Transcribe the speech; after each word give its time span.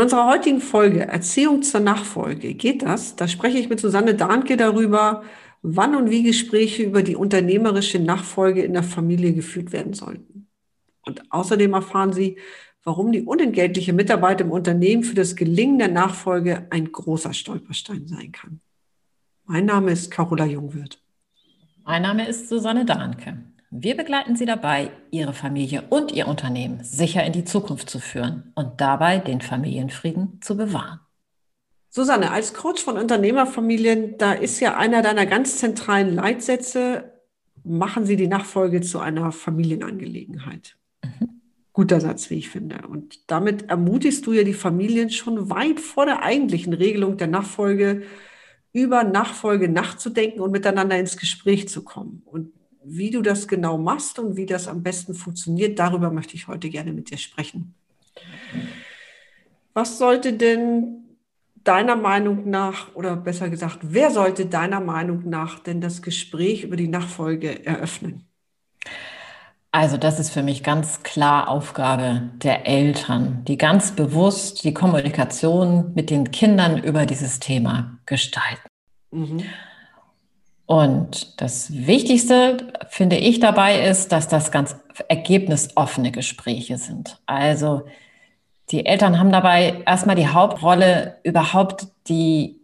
In 0.00 0.04
unserer 0.04 0.28
heutigen 0.28 0.62
Folge 0.62 1.00
Erziehung 1.00 1.62
zur 1.62 1.80
Nachfolge 1.80 2.54
geht 2.54 2.80
das. 2.80 3.16
Da 3.16 3.28
spreche 3.28 3.58
ich 3.58 3.68
mit 3.68 3.80
Susanne 3.80 4.14
Dahnke 4.14 4.56
darüber, 4.56 5.24
wann 5.60 5.94
und 5.94 6.08
wie 6.08 6.22
Gespräche 6.22 6.84
über 6.84 7.02
die 7.02 7.16
unternehmerische 7.16 7.98
Nachfolge 7.98 8.62
in 8.62 8.72
der 8.72 8.82
Familie 8.82 9.34
geführt 9.34 9.72
werden 9.72 9.92
sollten. 9.92 10.48
Und 11.02 11.30
außerdem 11.30 11.74
erfahren 11.74 12.14
Sie, 12.14 12.38
warum 12.82 13.12
die 13.12 13.20
unentgeltliche 13.20 13.92
Mitarbeit 13.92 14.40
im 14.40 14.52
Unternehmen 14.52 15.02
für 15.02 15.14
das 15.14 15.36
Gelingen 15.36 15.78
der 15.78 15.88
Nachfolge 15.88 16.66
ein 16.70 16.90
großer 16.90 17.34
Stolperstein 17.34 18.08
sein 18.08 18.32
kann. 18.32 18.62
Mein 19.44 19.66
Name 19.66 19.92
ist 19.92 20.10
Carola 20.10 20.46
Jungwirth. 20.46 20.98
Mein 21.84 22.00
Name 22.00 22.26
ist 22.26 22.48
Susanne 22.48 22.86
Dahnke. 22.86 23.49
Wir 23.72 23.96
begleiten 23.96 24.34
Sie 24.34 24.46
dabei, 24.46 24.90
Ihre 25.12 25.32
Familie 25.32 25.84
und 25.90 26.10
Ihr 26.10 26.26
Unternehmen 26.26 26.82
sicher 26.82 27.24
in 27.24 27.32
die 27.32 27.44
Zukunft 27.44 27.88
zu 27.88 28.00
führen 28.00 28.52
und 28.56 28.80
dabei 28.80 29.18
den 29.18 29.40
Familienfrieden 29.40 30.40
zu 30.40 30.56
bewahren. 30.56 30.98
Susanne, 31.88 32.32
als 32.32 32.52
Coach 32.52 32.82
von 32.82 32.98
Unternehmerfamilien, 32.98 34.18
da 34.18 34.32
ist 34.32 34.58
ja 34.58 34.76
einer 34.76 35.02
deiner 35.02 35.24
ganz 35.24 35.58
zentralen 35.58 36.12
Leitsätze, 36.12 37.12
machen 37.62 38.06
Sie 38.06 38.16
die 38.16 38.26
Nachfolge 38.26 38.80
zu 38.80 38.98
einer 38.98 39.30
Familienangelegenheit. 39.30 40.76
Mhm. 41.04 41.40
Guter 41.72 42.00
Satz, 42.00 42.28
wie 42.28 42.38
ich 42.38 42.50
finde. 42.50 42.88
Und 42.88 43.30
damit 43.30 43.70
ermutigst 43.70 44.26
du 44.26 44.32
ja 44.32 44.42
die 44.42 44.52
Familien 44.52 45.10
schon 45.10 45.48
weit 45.48 45.78
vor 45.78 46.06
der 46.06 46.24
eigentlichen 46.24 46.72
Regelung 46.72 47.18
der 47.18 47.28
Nachfolge 47.28 48.02
über 48.72 49.04
Nachfolge 49.04 49.68
nachzudenken 49.68 50.40
und 50.40 50.50
miteinander 50.50 50.98
ins 50.98 51.16
Gespräch 51.16 51.68
zu 51.68 51.84
kommen. 51.84 52.22
Und 52.24 52.52
wie 52.96 53.10
du 53.10 53.22
das 53.22 53.48
genau 53.48 53.78
machst 53.78 54.18
und 54.18 54.36
wie 54.36 54.46
das 54.46 54.68
am 54.68 54.82
besten 54.82 55.14
funktioniert, 55.14 55.78
darüber 55.78 56.10
möchte 56.10 56.34
ich 56.34 56.48
heute 56.48 56.68
gerne 56.70 56.92
mit 56.92 57.10
dir 57.10 57.18
sprechen. 57.18 57.74
Was 59.74 59.98
sollte 59.98 60.32
denn 60.32 61.04
deiner 61.64 61.96
Meinung 61.96 62.48
nach, 62.50 62.94
oder 62.94 63.16
besser 63.16 63.48
gesagt, 63.50 63.78
wer 63.82 64.10
sollte 64.10 64.46
deiner 64.46 64.80
Meinung 64.80 65.28
nach 65.28 65.58
denn 65.58 65.80
das 65.80 66.02
Gespräch 66.02 66.64
über 66.64 66.76
die 66.76 66.88
Nachfolge 66.88 67.64
eröffnen? 67.64 68.24
Also 69.72 69.96
das 69.96 70.18
ist 70.18 70.30
für 70.30 70.42
mich 70.42 70.64
ganz 70.64 71.04
klar 71.04 71.48
Aufgabe 71.48 72.30
der 72.42 72.66
Eltern, 72.66 73.44
die 73.44 73.56
ganz 73.56 73.92
bewusst 73.92 74.64
die 74.64 74.74
Kommunikation 74.74 75.92
mit 75.94 76.10
den 76.10 76.32
Kindern 76.32 76.82
über 76.82 77.06
dieses 77.06 77.38
Thema 77.38 77.98
gestalten. 78.04 78.68
Mhm. 79.12 79.44
Und 80.70 81.40
das 81.40 81.72
Wichtigste, 81.72 82.58
finde 82.90 83.16
ich 83.16 83.40
dabei, 83.40 83.88
ist, 83.88 84.12
dass 84.12 84.28
das 84.28 84.52
ganz 84.52 84.76
ergebnisoffene 85.08 86.12
Gespräche 86.12 86.78
sind. 86.78 87.18
Also 87.26 87.82
die 88.70 88.86
Eltern 88.86 89.18
haben 89.18 89.32
dabei 89.32 89.82
erstmal 89.84 90.14
die 90.14 90.28
Hauptrolle, 90.28 91.18
überhaupt 91.24 91.88
die 92.06 92.60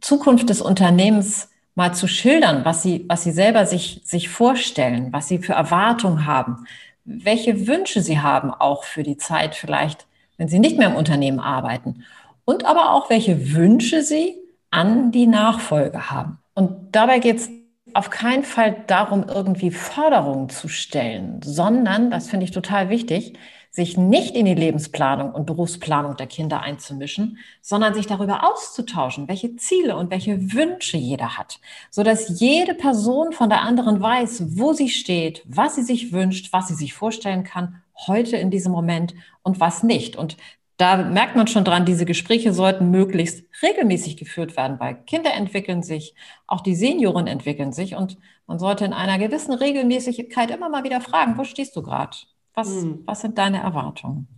Zukunft 0.00 0.50
des 0.50 0.60
Unternehmens 0.60 1.48
mal 1.76 1.94
zu 1.94 2.08
schildern, 2.08 2.64
was 2.64 2.82
sie, 2.82 3.04
was 3.06 3.22
sie 3.22 3.30
selber 3.30 3.64
sich, 3.64 4.00
sich 4.02 4.28
vorstellen, 4.28 5.12
was 5.12 5.28
sie 5.28 5.38
für 5.38 5.52
Erwartungen 5.52 6.26
haben, 6.26 6.66
welche 7.04 7.68
Wünsche 7.68 8.02
sie 8.02 8.18
haben, 8.18 8.52
auch 8.52 8.82
für 8.82 9.04
die 9.04 9.18
Zeit 9.18 9.54
vielleicht, 9.54 10.08
wenn 10.36 10.48
sie 10.48 10.58
nicht 10.58 10.78
mehr 10.78 10.88
im 10.88 10.96
Unternehmen 10.96 11.38
arbeiten. 11.38 12.02
Und 12.44 12.64
aber 12.64 12.90
auch, 12.90 13.08
welche 13.08 13.52
Wünsche 13.54 14.02
sie 14.02 14.34
an 14.72 15.12
die 15.12 15.28
Nachfolge 15.28 16.10
haben. 16.10 16.40
Und 16.56 16.96
dabei 16.96 17.18
geht 17.18 17.36
es 17.36 17.50
auf 17.92 18.08
keinen 18.10 18.44
Fall 18.44 18.84
darum, 18.86 19.26
irgendwie 19.28 19.70
Forderungen 19.70 20.48
zu 20.48 20.68
stellen, 20.68 21.40
sondern, 21.44 22.10
das 22.10 22.28
finde 22.28 22.44
ich 22.44 22.50
total 22.50 22.88
wichtig, 22.88 23.34
sich 23.70 23.98
nicht 23.98 24.34
in 24.34 24.46
die 24.46 24.54
Lebensplanung 24.54 25.32
und 25.32 25.44
Berufsplanung 25.44 26.16
der 26.16 26.26
Kinder 26.26 26.62
einzumischen, 26.62 27.36
sondern 27.60 27.92
sich 27.92 28.06
darüber 28.06 28.50
auszutauschen, 28.50 29.28
welche 29.28 29.54
Ziele 29.56 29.96
und 29.96 30.10
welche 30.10 30.54
Wünsche 30.54 30.96
jeder 30.96 31.36
hat, 31.36 31.60
so 31.90 32.02
dass 32.02 32.40
jede 32.40 32.72
Person 32.72 33.32
von 33.32 33.50
der 33.50 33.60
anderen 33.60 34.00
weiß, 34.00 34.58
wo 34.58 34.72
sie 34.72 34.88
steht, 34.88 35.42
was 35.44 35.74
sie 35.74 35.82
sich 35.82 36.10
wünscht, 36.10 36.54
was 36.54 36.68
sie 36.68 36.74
sich 36.74 36.94
vorstellen 36.94 37.44
kann, 37.44 37.82
heute 38.06 38.38
in 38.38 38.50
diesem 38.50 38.72
Moment 38.72 39.14
und 39.42 39.60
was 39.60 39.82
nicht. 39.82 40.16
Und 40.16 40.38
da 40.76 40.96
merkt 40.96 41.36
man 41.36 41.46
schon 41.46 41.64
dran, 41.64 41.86
diese 41.86 42.04
Gespräche 42.04 42.52
sollten 42.52 42.90
möglichst 42.90 43.44
regelmäßig 43.62 44.16
geführt 44.16 44.56
werden, 44.56 44.78
weil 44.78 44.96
Kinder 45.06 45.32
entwickeln 45.32 45.82
sich, 45.82 46.14
auch 46.46 46.60
die 46.60 46.74
Senioren 46.74 47.26
entwickeln 47.26 47.72
sich 47.72 47.94
und 47.94 48.18
man 48.46 48.58
sollte 48.58 48.84
in 48.84 48.92
einer 48.92 49.18
gewissen 49.18 49.54
Regelmäßigkeit 49.54 50.50
immer 50.50 50.68
mal 50.68 50.84
wieder 50.84 51.00
fragen, 51.00 51.38
wo 51.38 51.44
stehst 51.44 51.74
du 51.76 51.82
gerade? 51.82 52.16
Was, 52.54 52.68
hm. 52.68 53.02
was 53.06 53.22
sind 53.22 53.38
deine 53.38 53.60
Erwartungen? 53.60 54.28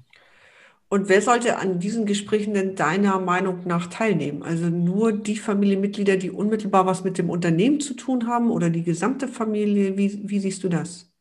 Und 0.90 1.10
wer 1.10 1.20
sollte 1.20 1.58
an 1.58 1.80
diesen 1.80 2.06
Gesprächen 2.06 2.54
denn 2.54 2.74
deiner 2.74 3.18
Meinung 3.18 3.60
nach 3.66 3.88
teilnehmen? 3.88 4.42
Also 4.42 4.70
nur 4.70 5.12
die 5.12 5.36
Familienmitglieder, 5.36 6.16
die 6.16 6.30
unmittelbar 6.30 6.86
was 6.86 7.04
mit 7.04 7.18
dem 7.18 7.28
Unternehmen 7.28 7.80
zu 7.80 7.92
tun 7.94 8.26
haben 8.26 8.50
oder 8.50 8.70
die 8.70 8.84
gesamte 8.84 9.28
Familie? 9.28 9.98
Wie, 9.98 10.22
wie 10.30 10.38
siehst 10.38 10.64
du 10.64 10.70
das? 10.70 11.12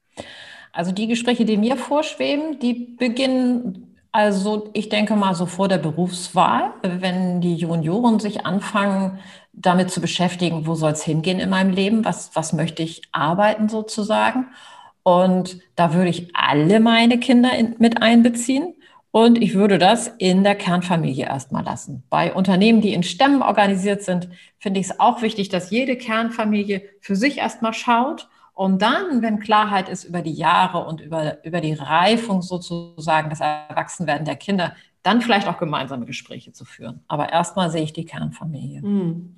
Also 0.71 0.93
die 0.93 1.07
Gespräche, 1.07 1.43
die 1.43 1.57
mir 1.57 1.75
vorschweben, 1.75 2.59
die 2.59 2.95
beginnen 2.97 3.86
also 4.17 4.71
ich 4.73 4.89
denke 4.89 5.15
mal 5.15 5.35
so 5.35 5.45
vor 5.45 5.67
der 5.67 5.77
Berufswahl, 5.77 6.73
wenn 6.81 7.39
die 7.39 7.53
Junioren 7.53 8.19
sich 8.19 8.47
anfangen, 8.47 9.19
damit 9.53 9.91
zu 9.91 10.01
beschäftigen, 10.01 10.65
wo 10.65 10.73
soll 10.73 10.93
es 10.93 11.03
hingehen 11.03 11.39
in 11.39 11.51
meinem 11.51 11.69
Leben, 11.69 12.03
was, 12.03 12.31
was 12.33 12.51
möchte 12.51 12.81
ich 12.81 13.03
arbeiten 13.11 13.69
sozusagen. 13.69 14.47
Und 15.03 15.59
da 15.75 15.93
würde 15.93 16.09
ich 16.09 16.35
alle 16.35 16.79
meine 16.79 17.19
Kinder 17.19 17.55
in, 17.55 17.75
mit 17.77 18.01
einbeziehen. 18.01 18.73
Und 19.11 19.39
ich 19.39 19.53
würde 19.53 19.77
das 19.77 20.07
in 20.17 20.43
der 20.43 20.55
Kernfamilie 20.55 21.27
erstmal 21.27 21.63
lassen. 21.63 22.01
Bei 22.09 22.33
Unternehmen, 22.33 22.81
die 22.81 22.95
in 22.95 23.03
Stämmen 23.03 23.43
organisiert 23.43 24.01
sind, 24.01 24.29
finde 24.57 24.79
ich 24.79 24.87
es 24.87 24.99
auch 24.99 25.21
wichtig, 25.21 25.49
dass 25.49 25.69
jede 25.69 25.95
Kernfamilie 25.95 26.81
für 27.01 27.15
sich 27.15 27.37
erstmal 27.37 27.73
schaut 27.73 28.27
um 28.57 28.79
dann, 28.79 29.21
wenn 29.21 29.39
Klarheit 29.39 29.87
ist 29.87 30.03
über 30.03 30.23
die 30.23 30.33
Jahre 30.33 30.85
und 30.85 30.99
über, 30.99 31.45
über 31.45 31.61
die 31.61 31.73
Reifung 31.73 32.41
sozusagen, 32.41 33.29
das 33.29 33.39
Erwachsenwerden 33.39 34.25
der 34.25 34.35
Kinder, 34.35 34.75
dann 35.03 35.21
vielleicht 35.21 35.47
auch 35.47 35.59
gemeinsame 35.59 36.05
Gespräche 36.05 36.51
zu 36.53 36.65
führen. 36.65 37.01
Aber 37.07 37.31
erstmal 37.31 37.69
sehe 37.69 37.83
ich 37.83 37.93
die 37.93 38.05
Kernfamilie. 38.05 38.81
Hm. 38.81 39.35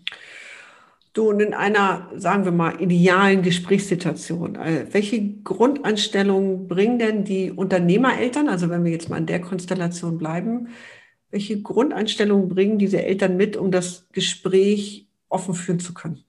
Du, 1.12 1.30
und 1.30 1.41
in 1.41 1.53
einer, 1.53 2.09
sagen 2.16 2.46
wir 2.46 2.53
mal, 2.53 2.81
idealen 2.81 3.41
Gesprächssituation, 3.41 4.56
äh, 4.56 4.85
welche 4.91 5.41
Grundanstellungen 5.44 6.69
bringen 6.69 6.97
denn 6.97 7.25
die 7.25 7.51
Unternehmereltern, 7.51 8.47
also 8.47 8.69
wenn 8.69 8.86
wir 8.86 8.91
jetzt 8.91 9.09
mal 9.09 9.18
in 9.18 9.25
der 9.25 9.41
Konstellation 9.41 10.18
bleiben, 10.18 10.69
welche 11.30 11.62
Grundeinstellungen 11.62 12.47
bringen 12.47 12.80
diese 12.80 13.03
Eltern 13.03 13.36
mit, 13.36 13.57
um 13.57 13.69
das 13.69 14.07
Gespräch 14.13 15.09
offen 15.28 15.56
führen 15.56 15.80
zu 15.81 15.94
können? 15.94 16.24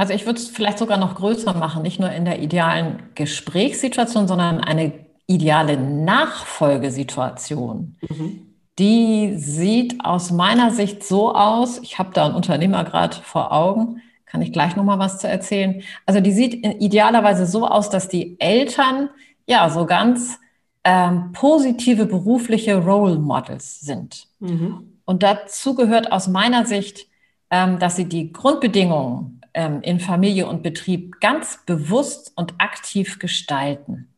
Also 0.00 0.12
ich 0.14 0.24
würde 0.24 0.38
es 0.38 0.48
vielleicht 0.48 0.78
sogar 0.78 0.96
noch 0.96 1.16
größer 1.16 1.52
machen, 1.52 1.82
nicht 1.82 2.00
nur 2.00 2.10
in 2.10 2.24
der 2.24 2.40
idealen 2.40 3.02
Gesprächssituation, 3.14 4.26
sondern 4.26 4.58
eine 4.58 4.94
ideale 5.26 5.76
Nachfolgesituation. 5.76 7.98
Mhm. 8.08 8.46
Die 8.78 9.34
sieht 9.36 10.02
aus 10.02 10.30
meiner 10.30 10.70
Sicht 10.70 11.04
so 11.04 11.34
aus, 11.34 11.80
ich 11.82 11.98
habe 11.98 12.14
da 12.14 12.24
einen 12.24 12.34
Unternehmer 12.34 12.82
gerade 12.84 13.14
vor 13.14 13.52
Augen, 13.52 14.00
kann 14.24 14.40
ich 14.40 14.54
gleich 14.54 14.74
noch 14.74 14.84
mal 14.84 14.98
was 14.98 15.18
zu 15.18 15.28
erzählen. 15.28 15.82
Also 16.06 16.20
die 16.20 16.32
sieht 16.32 16.64
idealerweise 16.64 17.44
so 17.44 17.68
aus, 17.68 17.90
dass 17.90 18.08
die 18.08 18.40
Eltern 18.40 19.10
ja 19.46 19.68
so 19.68 19.84
ganz 19.84 20.38
ähm, 20.82 21.32
positive 21.32 22.06
berufliche 22.06 22.76
Role 22.76 23.18
Models 23.18 23.80
sind. 23.80 24.28
Mhm. 24.38 24.98
Und 25.04 25.22
dazu 25.22 25.74
gehört 25.74 26.10
aus 26.10 26.26
meiner 26.26 26.64
Sicht, 26.64 27.06
ähm, 27.50 27.78
dass 27.78 27.96
sie 27.96 28.06
die 28.06 28.32
Grundbedingungen 28.32 29.39
ähm, 29.54 29.82
in 29.82 30.00
Familie 30.00 30.46
und 30.46 30.62
Betrieb 30.62 31.20
ganz 31.20 31.60
bewusst 31.66 32.32
und 32.36 32.54
aktiv 32.58 33.18
gestalten. 33.18 34.08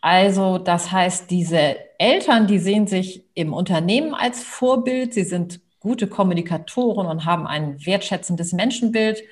Also 0.00 0.58
das 0.58 0.92
heißt, 0.92 1.30
diese 1.30 1.76
Eltern, 1.98 2.46
die 2.46 2.58
sehen 2.58 2.86
sich 2.86 3.24
im 3.34 3.52
Unternehmen 3.52 4.14
als 4.14 4.44
Vorbild, 4.44 5.14
sie 5.14 5.24
sind 5.24 5.60
gute 5.80 6.06
Kommunikatoren 6.06 7.06
und 7.06 7.24
haben 7.24 7.46
ein 7.46 7.84
wertschätzendes 7.84 8.52
Menschenbild 8.52 9.22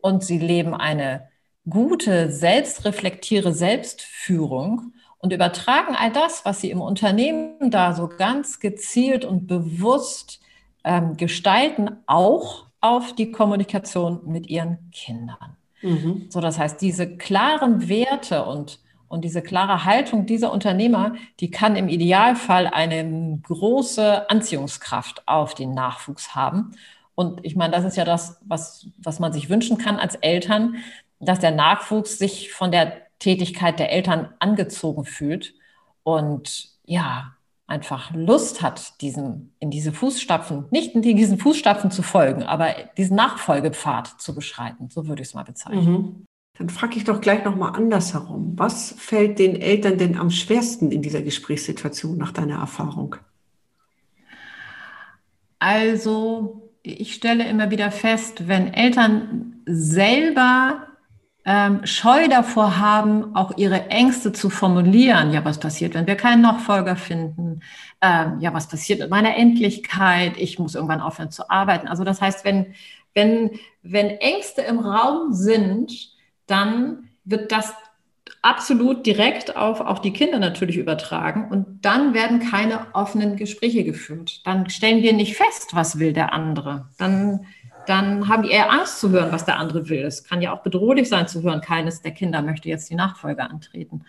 und 0.00 0.24
sie 0.24 0.38
leben 0.38 0.74
eine 0.74 1.28
gute, 1.68 2.30
selbstreflektiere 2.30 3.52
Selbstführung 3.52 4.92
und 5.18 5.32
übertragen 5.32 5.94
all 5.96 6.12
das, 6.12 6.44
was 6.44 6.60
sie 6.60 6.70
im 6.70 6.80
Unternehmen 6.80 7.70
da 7.70 7.92
so 7.92 8.08
ganz 8.08 8.60
gezielt 8.60 9.24
und 9.24 9.46
bewusst 9.46 10.40
ähm, 10.84 11.16
gestalten, 11.16 11.90
auch 12.06 12.67
auf 12.80 13.14
die 13.14 13.32
Kommunikation 13.32 14.20
mit 14.26 14.48
ihren 14.48 14.90
Kindern. 14.92 15.56
Mhm. 15.82 16.26
So, 16.28 16.40
das 16.40 16.58
heißt, 16.58 16.80
diese 16.80 17.16
klaren 17.16 17.88
Werte 17.88 18.44
und, 18.44 18.80
und 19.08 19.24
diese 19.24 19.42
klare 19.42 19.84
Haltung 19.84 20.26
dieser 20.26 20.52
Unternehmer, 20.52 21.14
die 21.40 21.50
kann 21.50 21.76
im 21.76 21.88
Idealfall 21.88 22.66
eine 22.66 23.40
große 23.42 24.30
Anziehungskraft 24.30 25.26
auf 25.26 25.54
den 25.54 25.72
Nachwuchs 25.72 26.34
haben. 26.34 26.72
Und 27.14 27.44
ich 27.44 27.56
meine, 27.56 27.74
das 27.74 27.84
ist 27.84 27.96
ja 27.96 28.04
das, 28.04 28.40
was, 28.46 28.88
was 28.98 29.18
man 29.18 29.32
sich 29.32 29.50
wünschen 29.50 29.78
kann 29.78 29.96
als 29.96 30.14
Eltern, 30.16 30.76
dass 31.20 31.40
der 31.40 31.50
Nachwuchs 31.50 32.18
sich 32.18 32.52
von 32.52 32.70
der 32.70 32.92
Tätigkeit 33.18 33.80
der 33.80 33.90
Eltern 33.90 34.28
angezogen 34.38 35.04
fühlt 35.04 35.54
und 36.04 36.68
ja, 36.84 37.34
einfach 37.68 38.12
Lust 38.14 38.62
hat, 38.62 39.00
diesen, 39.02 39.52
in 39.60 39.70
diese 39.70 39.92
Fußstapfen, 39.92 40.64
nicht 40.70 40.94
in 40.94 41.02
diesen 41.02 41.38
Fußstapfen 41.38 41.90
zu 41.90 42.02
folgen, 42.02 42.42
aber 42.42 42.74
diesen 42.96 43.14
Nachfolgepfad 43.14 44.20
zu 44.20 44.34
beschreiten. 44.34 44.88
So 44.90 45.06
würde 45.06 45.22
ich 45.22 45.28
es 45.28 45.34
mal 45.34 45.44
bezeichnen. 45.44 45.92
Mhm. 45.92 46.24
Dann 46.58 46.70
frage 46.70 46.96
ich 46.96 47.04
doch 47.04 47.20
gleich 47.20 47.44
nochmal 47.44 47.76
andersherum. 47.76 48.54
Was 48.56 48.94
fällt 48.98 49.38
den 49.38 49.54
Eltern 49.54 49.98
denn 49.98 50.18
am 50.18 50.30
schwersten 50.30 50.90
in 50.90 51.02
dieser 51.02 51.22
Gesprächssituation 51.22 52.16
nach 52.16 52.32
deiner 52.32 52.58
Erfahrung? 52.58 53.16
Also, 55.60 56.70
ich 56.82 57.14
stelle 57.14 57.46
immer 57.48 57.70
wieder 57.70 57.90
fest, 57.90 58.48
wenn 58.48 58.72
Eltern 58.72 59.60
selber 59.66 60.86
ähm, 61.50 61.86
Scheu 61.86 62.28
davor 62.28 62.76
haben, 62.78 63.34
auch 63.34 63.56
ihre 63.56 63.88
Ängste 63.88 64.34
zu 64.34 64.50
formulieren. 64.50 65.32
Ja, 65.32 65.46
was 65.46 65.58
passiert, 65.58 65.94
wenn 65.94 66.06
wir 66.06 66.14
keinen 66.14 66.42
Nachfolger 66.42 66.94
finden? 66.94 67.62
Ähm, 68.02 68.38
ja, 68.40 68.52
was 68.52 68.68
passiert 68.68 69.00
mit 69.00 69.08
meiner 69.08 69.34
Endlichkeit? 69.34 70.34
Ich 70.36 70.58
muss 70.58 70.74
irgendwann 70.74 71.00
aufhören 71.00 71.30
zu 71.30 71.48
arbeiten. 71.48 71.88
Also 71.88 72.04
das 72.04 72.20
heißt, 72.20 72.44
wenn, 72.44 72.74
wenn, 73.14 73.58
wenn 73.82 74.10
Ängste 74.10 74.60
im 74.60 74.78
Raum 74.78 75.32
sind, 75.32 76.10
dann 76.46 77.08
wird 77.24 77.50
das 77.50 77.72
absolut 78.42 79.06
direkt 79.06 79.56
auf, 79.56 79.80
auf 79.80 80.02
die 80.02 80.12
Kinder 80.12 80.38
natürlich 80.38 80.76
übertragen 80.76 81.48
und 81.50 81.82
dann 81.82 82.12
werden 82.12 82.40
keine 82.40 82.94
offenen 82.94 83.36
Gespräche 83.36 83.84
geführt. 83.84 84.42
Dann 84.44 84.68
stellen 84.68 85.02
wir 85.02 85.14
nicht 85.14 85.34
fest, 85.34 85.70
was 85.72 85.98
will 85.98 86.12
der 86.12 86.34
andere. 86.34 86.90
Dann 86.98 87.46
dann 87.88 88.28
haben 88.28 88.42
die 88.42 88.50
eher 88.50 88.70
Angst 88.70 89.00
zu 89.00 89.10
hören, 89.10 89.32
was 89.32 89.44
der 89.44 89.58
andere 89.58 89.88
will. 89.88 90.02
Es 90.02 90.24
kann 90.24 90.42
ja 90.42 90.52
auch 90.52 90.62
bedrohlich 90.62 91.08
sein 91.08 91.28
zu 91.28 91.42
hören, 91.42 91.60
keines 91.60 92.02
der 92.02 92.12
Kinder 92.12 92.42
möchte 92.42 92.68
jetzt 92.68 92.90
die 92.90 92.94
Nachfolge 92.94 93.42
antreten. 93.42 94.04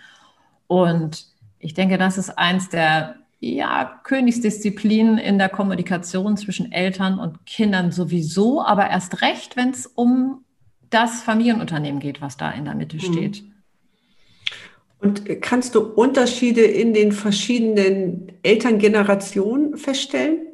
Und 0.67 1.25
ich 1.59 1.73
denke, 1.73 1.97
das 1.97 2.17
ist 2.17 2.37
eins 2.37 2.69
der 2.69 3.15
ja, 3.39 4.01
Königsdisziplinen 4.03 5.17
in 5.17 5.37
der 5.37 5.49
Kommunikation 5.49 6.35
zwischen 6.35 6.71
Eltern 6.71 7.19
und 7.19 7.45
Kindern 7.45 7.91
sowieso, 7.91 8.61
aber 8.61 8.89
erst 8.89 9.21
recht, 9.21 9.55
wenn 9.55 9.69
es 9.69 9.87
um 9.87 10.43
das 10.89 11.21
Familienunternehmen 11.21 11.99
geht, 11.99 12.21
was 12.21 12.35
da 12.35 12.51
in 12.51 12.65
der 12.65 12.75
Mitte 12.75 12.97
mhm. 12.97 13.01
steht. 13.01 13.43
Und 14.99 15.41
kannst 15.41 15.75
du 15.75 15.81
Unterschiede 15.81 16.61
in 16.61 16.93
den 16.93 17.13
verschiedenen 17.13 18.33
Elterngenerationen 18.43 19.77
feststellen? 19.77 20.48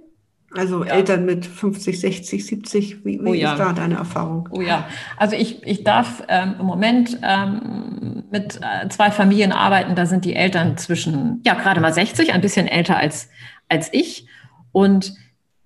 Also 0.57 0.83
ja. 0.83 0.93
Eltern 0.93 1.25
mit 1.25 1.45
50, 1.45 1.99
60, 1.99 2.45
70, 2.45 3.05
wie, 3.05 3.19
wie 3.23 3.29
oh 3.29 3.33
ja. 3.33 3.53
ist 3.53 3.59
da 3.59 3.73
deine 3.73 3.95
Erfahrung? 3.95 4.47
Oh 4.51 4.61
ja, 4.61 4.87
also 5.17 5.35
ich, 5.35 5.65
ich 5.65 5.83
darf 5.83 6.23
ähm, 6.27 6.55
im 6.59 6.65
Moment 6.65 7.19
ähm, 7.21 8.23
mit 8.31 8.59
äh, 8.61 8.87
zwei 8.89 9.11
Familien 9.11 9.51
arbeiten, 9.51 9.95
da 9.95 10.05
sind 10.05 10.25
die 10.25 10.35
Eltern 10.35 10.77
zwischen, 10.77 11.41
ja, 11.45 11.53
gerade 11.55 11.81
mal 11.81 11.93
60, 11.93 12.33
ein 12.33 12.41
bisschen 12.41 12.67
älter 12.67 12.97
als, 12.97 13.29
als 13.69 13.89
ich. 13.91 14.27
Und 14.71 15.13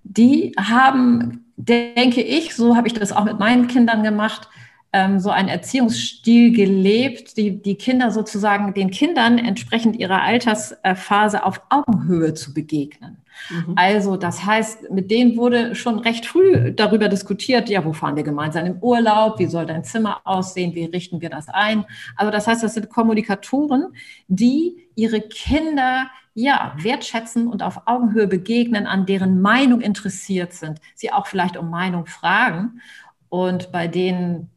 die 0.03 0.53
haben, 0.57 1.45
denke 1.55 2.21
ich, 2.21 2.55
so 2.55 2.75
habe 2.75 2.87
ich 2.87 2.93
das 2.93 3.11
auch 3.11 3.25
mit 3.25 3.39
meinen 3.39 3.67
Kindern 3.67 4.03
gemacht, 4.03 4.49
ähm, 4.91 5.19
so 5.19 5.29
einen 5.29 5.49
Erziehungsstil 5.49 6.51
gelebt, 6.51 7.37
die, 7.37 7.61
die 7.61 7.75
Kinder 7.75 8.11
sozusagen, 8.11 8.73
den 8.73 8.89
Kindern 8.89 9.37
entsprechend 9.37 9.95
ihrer 9.97 10.21
Altersphase 10.21 11.45
auf 11.45 11.61
Augenhöhe 11.69 12.33
zu 12.33 12.53
begegnen. 12.53 13.17
Mhm. 13.49 13.73
Also 13.75 14.17
das 14.17 14.45
heißt, 14.45 14.89
mit 14.89 15.11
denen 15.11 15.37
wurde 15.37 15.75
schon 15.75 15.99
recht 15.99 16.25
früh 16.25 16.71
darüber 16.71 17.07
diskutiert, 17.07 17.69
ja, 17.69 17.85
wo 17.85 17.93
fahren 17.93 18.15
wir 18.15 18.23
gemeinsam 18.23 18.65
im 18.65 18.79
Urlaub, 18.81 19.37
wie 19.39 19.45
soll 19.45 19.65
dein 19.65 19.83
Zimmer 19.83 20.21
aussehen, 20.23 20.73
wie 20.73 20.85
richten 20.85 21.21
wir 21.21 21.29
das 21.29 21.47
ein. 21.49 21.85
Also 22.15 22.31
das 22.31 22.47
heißt, 22.47 22.63
das 22.63 22.73
sind 22.73 22.89
Kommunikatoren, 22.89 23.93
die 24.27 24.87
ihre 24.95 25.21
Kinder 25.21 26.09
ja, 26.33 26.73
wertschätzen 26.77 27.47
und 27.47 27.63
auf 27.63 27.81
Augenhöhe 27.85 28.27
begegnen, 28.27 28.87
an 28.87 29.05
deren 29.05 29.41
Meinung 29.41 29.81
interessiert 29.81 30.53
sind, 30.53 30.79
sie 30.95 31.11
auch 31.11 31.27
vielleicht 31.27 31.57
um 31.57 31.69
Meinung 31.69 32.05
fragen. 32.05 32.81
Und 33.29 33.71
bei 33.71 33.87
denen 33.87 34.49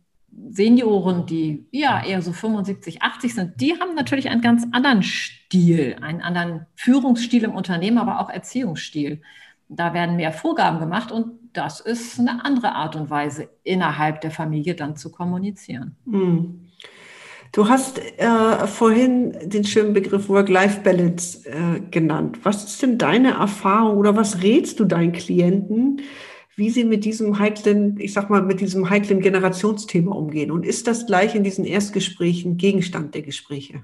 Senioren, 0.50 1.26
die 1.26 1.66
ja 1.70 2.04
eher 2.04 2.22
so 2.22 2.32
75, 2.32 3.02
80 3.02 3.34
sind, 3.34 3.60
die 3.60 3.78
haben 3.78 3.94
natürlich 3.94 4.28
einen 4.28 4.40
ganz 4.40 4.66
anderen 4.72 5.02
Stil, 5.02 5.96
einen 6.00 6.20
anderen 6.20 6.66
Führungsstil 6.74 7.44
im 7.44 7.54
Unternehmen, 7.54 7.98
aber 7.98 8.20
auch 8.20 8.30
Erziehungsstil. 8.30 9.22
Da 9.68 9.94
werden 9.94 10.16
mehr 10.16 10.32
Vorgaben 10.32 10.78
gemacht 10.80 11.12
und 11.12 11.32
das 11.52 11.80
ist 11.80 12.18
eine 12.18 12.44
andere 12.44 12.74
Art 12.74 12.96
und 12.96 13.10
Weise, 13.10 13.48
innerhalb 13.62 14.20
der 14.20 14.30
Familie 14.30 14.74
dann 14.74 14.96
zu 14.96 15.10
kommunizieren. 15.10 15.96
Hm. 16.10 16.68
Du 17.52 17.68
hast 17.68 17.98
äh, 17.98 18.66
vorhin 18.66 19.36
den 19.44 19.64
schönen 19.64 19.92
Begriff 19.92 20.30
Work-Life-Balance 20.30 21.46
äh, 21.46 21.80
genannt. 21.90 22.38
Was 22.44 22.64
ist 22.64 22.80
denn 22.80 22.96
deine 22.96 23.32
Erfahrung 23.32 23.98
oder 23.98 24.16
was 24.16 24.42
rätst 24.42 24.80
du 24.80 24.86
deinen 24.86 25.12
Klienten? 25.12 26.00
Wie 26.56 26.70
sie 26.70 26.84
mit 26.84 27.04
diesem 27.04 27.38
heiklen, 27.38 27.98
ich 27.98 28.12
sag 28.12 28.30
mal, 28.30 28.42
mit 28.42 28.60
diesem 28.60 28.90
heiklen 28.90 29.20
Generationsthema 29.20 30.12
umgehen. 30.12 30.50
Und 30.50 30.66
ist 30.66 30.86
das 30.86 31.06
gleich 31.06 31.34
in 31.34 31.44
diesen 31.44 31.64
Erstgesprächen 31.64 32.56
Gegenstand 32.56 33.14
der 33.14 33.22
Gespräche? 33.22 33.82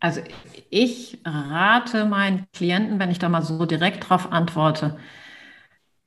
Also 0.00 0.22
ich 0.70 1.18
rate 1.24 2.06
meinen 2.06 2.46
Klienten, 2.54 2.98
wenn 2.98 3.10
ich 3.10 3.18
da 3.18 3.28
mal 3.28 3.42
so 3.42 3.66
direkt 3.66 4.08
drauf 4.08 4.32
antworte, 4.32 4.96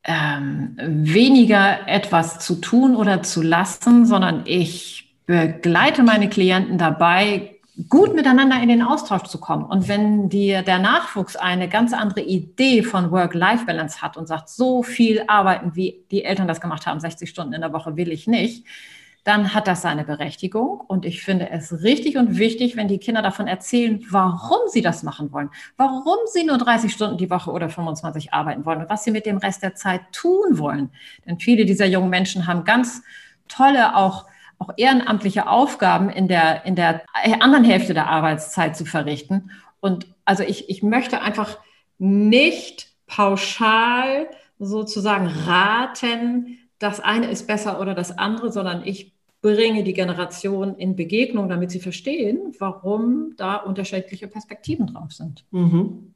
ähm, 0.04 0.76
weniger 0.80 1.88
etwas 1.88 2.40
zu 2.40 2.56
tun 2.56 2.96
oder 2.96 3.22
zu 3.22 3.42
lassen, 3.42 4.06
sondern 4.06 4.44
ich 4.46 5.16
begleite 5.28 6.04
meine 6.04 6.28
Klienten 6.28 6.78
dabei, 6.78 7.60
gut 7.90 8.14
miteinander 8.14 8.62
in 8.62 8.70
den 8.70 8.84
Austausch 8.84 9.24
zu 9.24 9.40
kommen. 9.40 9.66
Und 9.66 9.88
wenn 9.88 10.30
dir 10.30 10.62
der 10.62 10.80
Nachwuchs 10.80 11.36
eine 11.36 11.68
ganz 11.68 11.92
andere 11.92 12.22
Idee 12.22 12.84
von 12.84 13.12
Work-Life-Balance 13.12 14.02
hat 14.02 14.16
und 14.16 14.28
sagt, 14.28 14.50
so 14.50 14.84
viel 14.84 15.24
arbeiten, 15.28 15.76
wie 15.76 16.06
die 16.12 16.24
Eltern 16.24 16.48
das 16.48 16.62
gemacht 16.62 16.86
haben, 16.86 17.00
60 17.00 17.30
Stunden 17.30 17.54
in 17.54 17.62
der 17.62 17.74
Woche 17.74 17.98
will 17.98 18.12
ich 18.12 18.28
nicht, 18.28 18.66
dann 19.24 19.54
hat 19.54 19.68
das 19.68 19.82
seine 19.82 20.04
Berechtigung. 20.04 20.82
Und 20.82 21.06
ich 21.06 21.24
finde 21.24 21.50
es 21.50 21.82
richtig 21.82 22.18
und 22.18 22.38
wichtig, 22.38 22.76
wenn 22.76 22.88
die 22.88 23.00
Kinder 23.00 23.24
davon 23.24 23.48
erzählen, 23.48 24.06
warum 24.10 24.60
sie 24.68 24.82
das 24.82 25.02
machen 25.02 25.32
wollen, 25.32 25.50
warum 25.78 26.18
sie 26.32 26.44
nur 26.44 26.58
30 26.60 26.92
Stunden 26.92 27.18
die 27.18 27.30
Woche 27.30 27.52
oder 27.52 27.70
25 27.70 28.34
arbeiten 28.34 28.66
wollen 28.66 28.82
und 28.82 28.90
was 28.90 29.04
sie 29.04 29.12
mit 29.12 29.26
dem 29.26 29.38
Rest 29.38 29.64
der 29.64 29.74
Zeit 29.74 30.02
tun 30.12 30.60
wollen. 30.60 30.92
Denn 31.26 31.40
viele 31.40 31.66
dieser 31.66 31.86
jungen 31.86 32.10
Menschen 32.10 32.46
haben 32.46 32.66
ganz 32.66 33.02
tolle 33.48 33.96
auch 33.96 34.26
auch 34.64 34.74
ehrenamtliche 34.78 35.48
Aufgaben 35.48 36.10
in 36.10 36.28
der, 36.28 36.66
in 36.66 36.76
der 36.76 37.04
anderen 37.40 37.64
Hälfte 37.64 37.94
der 37.94 38.08
Arbeitszeit 38.08 38.76
zu 38.76 38.86
verrichten. 38.86 39.52
Und 39.80 40.08
also 40.26 40.44
ich, 40.44 40.70
ich 40.70 40.84
möchte 40.84 41.22
einfach 41.22 41.58
nicht 41.98 42.90
pauschal 43.08 44.28
sozusagen 44.60 45.28
raten, 45.28 46.60
das 46.80 47.00
eine 47.00 47.30
ist 47.30 47.48
besser 47.48 47.80
oder 47.80 47.94
das 47.94 48.18
andere, 48.18 48.52
sondern 48.52 48.86
ich 48.86 49.14
bringe 49.42 49.84
die 49.84 49.94
Generation 49.94 50.76
in 50.76 50.96
Begegnung, 50.96 51.50
damit 51.50 51.70
sie 51.70 51.80
verstehen, 51.80 52.54
warum 52.60 53.34
da 53.36 53.58
unterschiedliche 53.58 54.28
Perspektiven 54.28 54.88
drauf 54.88 55.12
sind. 55.12 55.46
Mhm. 55.52 56.13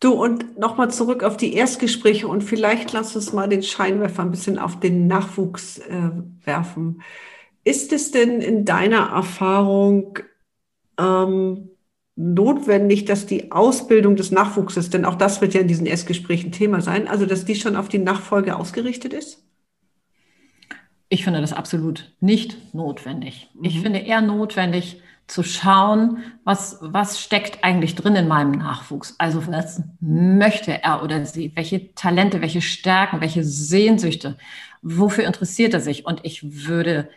Du, 0.00 0.14
und 0.14 0.58
nochmal 0.58 0.90
zurück 0.90 1.22
auf 1.22 1.36
die 1.36 1.52
Erstgespräche 1.52 2.26
und 2.26 2.42
vielleicht 2.42 2.92
lass 2.92 3.14
uns 3.14 3.34
mal 3.34 3.48
den 3.48 3.62
Scheinwerfer 3.62 4.22
ein 4.22 4.30
bisschen 4.30 4.58
auf 4.58 4.80
den 4.80 5.06
Nachwuchs 5.06 5.78
äh, 5.78 6.10
werfen. 6.42 7.02
Ist 7.64 7.92
es 7.92 8.10
denn 8.10 8.40
in 8.40 8.64
deiner 8.64 9.10
Erfahrung 9.10 10.18
ähm, 10.98 11.68
notwendig, 12.16 13.04
dass 13.04 13.26
die 13.26 13.52
Ausbildung 13.52 14.16
des 14.16 14.30
Nachwuchses, 14.30 14.88
denn 14.88 15.04
auch 15.04 15.16
das 15.16 15.42
wird 15.42 15.52
ja 15.52 15.60
in 15.60 15.68
diesen 15.68 15.86
Erstgesprächen 15.86 16.50
Thema 16.50 16.80
sein, 16.80 17.06
also 17.06 17.26
dass 17.26 17.44
die 17.44 17.54
schon 17.54 17.76
auf 17.76 17.90
die 17.90 17.98
Nachfolge 17.98 18.56
ausgerichtet 18.56 19.12
ist? 19.12 19.44
Ich 21.10 21.24
finde 21.24 21.42
das 21.42 21.52
absolut 21.52 22.14
nicht 22.20 22.74
notwendig. 22.74 23.50
Mhm. 23.52 23.64
Ich 23.64 23.80
finde 23.80 23.98
eher 23.98 24.22
notwendig, 24.22 25.02
zu 25.30 25.44
schauen, 25.44 26.18
was, 26.44 26.78
was 26.80 27.20
steckt 27.20 27.62
eigentlich 27.62 27.94
drin 27.94 28.16
in 28.16 28.26
meinem 28.26 28.50
Nachwuchs. 28.50 29.14
Also 29.18 29.46
was 29.46 29.82
möchte 30.00 30.82
er 30.82 31.02
oder 31.02 31.24
sie, 31.24 31.52
welche 31.54 31.94
Talente, 31.94 32.40
welche 32.40 32.60
Stärken, 32.60 33.20
welche 33.20 33.44
Sehnsüchte, 33.44 34.36
wofür 34.82 35.24
interessiert 35.24 35.72
er 35.72 35.80
sich? 35.80 36.04
Und 36.04 36.24
ich 36.24 36.66
würde 36.66 37.08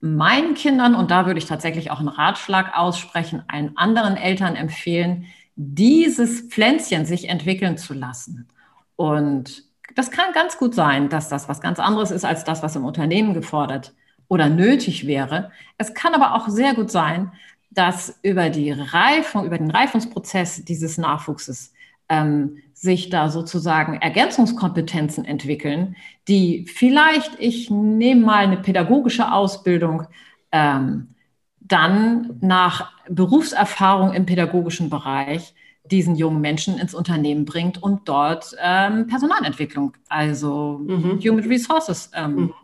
meinen 0.00 0.54
Kindern, 0.54 0.94
und 0.94 1.10
da 1.10 1.26
würde 1.26 1.38
ich 1.38 1.46
tatsächlich 1.46 1.90
auch 1.90 1.98
einen 1.98 2.08
Ratschlag 2.08 2.76
aussprechen, 2.76 3.42
allen 3.48 3.76
anderen 3.76 4.16
Eltern 4.16 4.54
empfehlen, 4.54 5.26
dieses 5.56 6.42
Pflänzchen 6.42 7.06
sich 7.06 7.28
entwickeln 7.28 7.78
zu 7.78 7.94
lassen. 7.94 8.48
Und 8.96 9.64
das 9.94 10.10
kann 10.10 10.32
ganz 10.34 10.58
gut 10.58 10.74
sein, 10.74 11.08
dass 11.08 11.28
das 11.28 11.48
was 11.48 11.60
ganz 11.60 11.78
anderes 11.78 12.10
ist 12.10 12.24
als 12.24 12.44
das, 12.44 12.62
was 12.62 12.76
im 12.76 12.84
Unternehmen 12.84 13.32
gefordert 13.32 13.94
oder 14.30 14.48
nötig 14.48 15.08
wäre. 15.08 15.50
Es 15.76 15.92
kann 15.92 16.14
aber 16.14 16.34
auch 16.36 16.48
sehr 16.48 16.74
gut 16.74 16.90
sein, 16.90 17.32
dass 17.70 18.18
über 18.22 18.48
die 18.48 18.70
Reifung, 18.70 19.44
über 19.44 19.58
den 19.58 19.72
Reifungsprozess 19.72 20.64
dieses 20.64 20.98
Nachwuchses 20.98 21.72
ähm, 22.08 22.58
sich 22.72 23.10
da 23.10 23.28
sozusagen 23.28 23.94
Ergänzungskompetenzen 23.94 25.24
entwickeln, 25.24 25.96
die 26.28 26.64
vielleicht, 26.72 27.32
ich 27.40 27.70
nehme 27.70 28.24
mal 28.24 28.44
eine 28.44 28.58
pädagogische 28.58 29.32
Ausbildung, 29.32 30.04
ähm, 30.52 31.08
dann 31.58 32.38
nach 32.40 32.92
Berufserfahrung 33.08 34.12
im 34.12 34.26
pädagogischen 34.26 34.90
Bereich 34.90 35.54
diesen 35.84 36.14
jungen 36.14 36.40
Menschen 36.40 36.78
ins 36.78 36.94
Unternehmen 36.94 37.44
bringt 37.44 37.82
und 37.82 38.08
dort 38.08 38.54
ähm, 38.62 39.08
Personalentwicklung, 39.08 39.96
also 40.08 40.80
mhm. 40.84 41.18
Human 41.20 41.48
Resources 41.48 42.10
ähm, 42.14 42.34
mhm. 42.34 42.54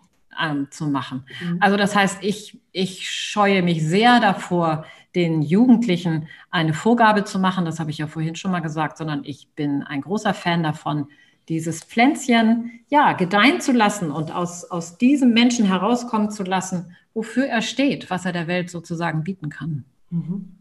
Ähm, 0.42 0.68
zu 0.70 0.88
machen. 0.88 1.24
Mhm. 1.40 1.58
Also 1.60 1.76
das 1.76 1.94
heißt, 1.94 2.18
ich, 2.22 2.58
ich 2.72 3.08
scheue 3.08 3.62
mich 3.62 3.84
sehr 3.84 4.20
davor, 4.20 4.84
den 5.14 5.42
Jugendlichen 5.42 6.28
eine 6.50 6.74
Vorgabe 6.74 7.24
zu 7.24 7.38
machen, 7.38 7.64
das 7.64 7.80
habe 7.80 7.90
ich 7.90 7.98
ja 7.98 8.06
vorhin 8.06 8.36
schon 8.36 8.50
mal 8.50 8.60
gesagt, 8.60 8.98
sondern 8.98 9.22
ich 9.24 9.48
bin 9.54 9.82
ein 9.82 10.02
großer 10.02 10.34
Fan 10.34 10.62
davon, 10.62 11.06
dieses 11.48 11.84
Pflänzchen 11.84 12.80
ja 12.88 13.12
gedeihen 13.12 13.60
zu 13.60 13.72
lassen 13.72 14.10
und 14.10 14.34
aus, 14.34 14.64
aus 14.64 14.98
diesem 14.98 15.32
Menschen 15.32 15.64
herauskommen 15.66 16.30
zu 16.30 16.42
lassen, 16.42 16.96
wofür 17.14 17.46
er 17.46 17.62
steht, 17.62 18.10
was 18.10 18.26
er 18.26 18.32
der 18.32 18.46
Welt 18.46 18.68
sozusagen 18.68 19.24
bieten 19.24 19.48
kann. 19.48 19.84
Mhm. 20.10 20.56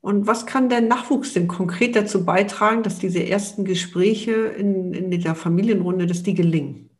Und 0.00 0.26
was 0.26 0.46
kann 0.46 0.68
der 0.68 0.80
Nachwuchs 0.80 1.32
denn 1.32 1.46
konkret 1.46 1.94
dazu 1.94 2.24
beitragen, 2.24 2.82
dass 2.82 2.98
diese 2.98 3.24
ersten 3.24 3.64
Gespräche 3.64 4.32
in, 4.32 4.92
in 4.94 5.10
der 5.10 5.36
Familienrunde, 5.36 6.06
dass 6.06 6.24
die 6.24 6.34
gelingen? 6.34 6.90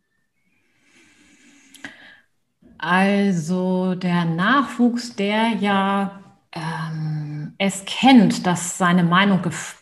Also 2.84 3.94
der 3.94 4.24
Nachwuchs, 4.24 5.14
der 5.14 5.50
ja 5.60 6.20
ähm, 6.50 7.54
es 7.56 7.84
kennt, 7.84 8.44
dass 8.44 8.76
seine 8.76 9.04
Meinung 9.04 9.40
gef 9.40 9.80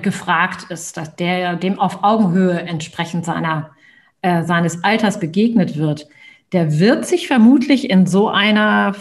gefragt 0.00 0.64
ist, 0.70 0.96
dass 0.96 1.14
der 1.14 1.56
dem 1.56 1.78
auf 1.78 2.02
Augenhöhe 2.02 2.58
entsprechend 2.58 3.26
seiner, 3.26 3.72
äh, 4.22 4.44
seines 4.44 4.82
Alters 4.82 5.20
begegnet 5.20 5.76
wird, 5.76 6.08
der 6.52 6.78
wird 6.78 7.04
sich 7.04 7.26
vermutlich 7.26 7.90
in 7.90 8.06
so 8.06 8.30
einer 8.30 8.96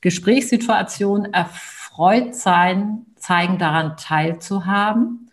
Gesprächssituation 0.00 1.24
erfreut 1.34 2.36
sein, 2.36 3.04
zeigen, 3.16 3.58
daran 3.58 3.96
teilzuhaben. 3.96 5.28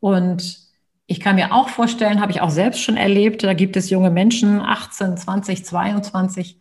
Und 0.00 0.58
ich 1.06 1.20
kann 1.20 1.36
mir 1.36 1.54
auch 1.54 1.68
vorstellen, 1.68 2.20
habe 2.20 2.32
ich 2.32 2.40
auch 2.40 2.50
selbst 2.50 2.82
schon 2.82 2.96
erlebt, 2.96 3.44
da 3.44 3.54
gibt 3.54 3.76
es 3.76 3.88
junge 3.88 4.10
Menschen, 4.10 4.60
18, 4.60 5.16
20, 5.16 5.64
22, 5.64 6.58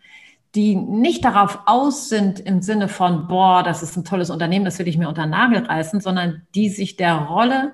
die 0.56 0.76
nicht 0.76 1.24
darauf 1.24 1.60
aus 1.66 2.10
sind 2.10 2.40
im 2.40 2.62
Sinne 2.62 2.88
von, 2.88 3.28
boah, 3.28 3.64
das 3.64 3.84
ist 3.84 3.96
ein 3.96 4.04
tolles 4.04 4.30
Unternehmen, 4.30 4.66
das 4.66 4.80
will 4.80 4.88
ich 4.88 4.98
mir 4.98 5.08
unter 5.08 5.24
den 5.24 5.32
Nagel 5.32 5.66
reißen, 5.66 6.02
sondern 6.02 6.46
die 6.56 6.70
sich 6.70 6.98
der 6.98 7.16
Rolle 7.16 7.74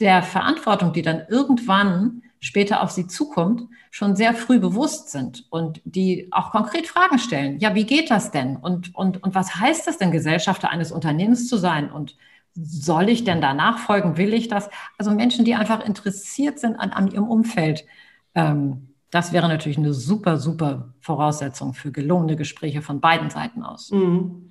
der 0.00 0.22
Verantwortung, 0.22 0.92
die 0.92 1.02
dann 1.02 1.22
irgendwann 1.28 2.22
später 2.40 2.82
auf 2.82 2.90
sie 2.90 3.06
zukommt, 3.06 3.62
schon 3.90 4.16
sehr 4.16 4.34
früh 4.34 4.58
bewusst 4.58 5.10
sind 5.10 5.46
und 5.50 5.80
die 5.84 6.28
auch 6.30 6.50
konkret 6.50 6.86
Fragen 6.86 7.18
stellen. 7.18 7.58
Ja, 7.58 7.74
wie 7.74 7.84
geht 7.84 8.10
das 8.10 8.30
denn? 8.32 8.56
Und, 8.56 8.94
und, 8.94 9.22
und 9.22 9.34
was 9.34 9.56
heißt 9.56 9.86
das 9.86 9.98
denn, 9.98 10.10
Gesellschafter 10.10 10.70
eines 10.70 10.92
Unternehmens 10.92 11.48
zu 11.48 11.56
sein? 11.56 11.90
Und 11.90 12.16
soll 12.54 13.08
ich 13.08 13.24
denn 13.24 13.40
da 13.40 13.54
nachfolgen? 13.54 14.16
Will 14.16 14.34
ich 14.34 14.48
das? 14.48 14.68
Also 14.98 15.10
Menschen, 15.10 15.44
die 15.44 15.54
einfach 15.54 15.84
interessiert 15.84 16.58
sind 16.58 16.76
an, 16.76 16.90
an 16.90 17.10
ihrem 17.10 17.28
Umfeld. 17.28 17.84
Ähm, 18.34 18.93
das 19.14 19.32
wäre 19.32 19.46
natürlich 19.46 19.78
eine 19.78 19.94
super, 19.94 20.38
super 20.38 20.92
Voraussetzung 20.98 21.72
für 21.72 21.92
gelungene 21.92 22.34
Gespräche 22.34 22.82
von 22.82 23.00
beiden 23.00 23.30
Seiten 23.30 23.62
aus. 23.62 23.92
Mhm. 23.92 24.50